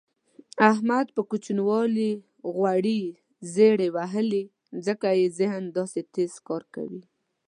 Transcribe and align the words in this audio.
احمد 0.71 1.07
په 1.15 1.21
کوچینوالي 1.29 2.11
غوړې 2.53 3.01
زېړې 3.53 3.87
وهلي 3.95 4.43
ځکه 4.85 5.07
یې 5.19 5.25
ذهن 5.39 5.63
داسې 5.77 6.01
تېز 6.15 6.33
کار 6.47 6.63
کوي. 6.75 7.03